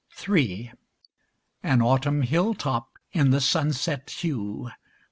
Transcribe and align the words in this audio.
Ill 0.27 0.69
An 1.61 1.79
autumn 1.83 2.23
hilltop 2.23 2.97
in 3.11 3.29
the 3.29 3.39
sunset 3.39 4.09
hue. 4.09 4.71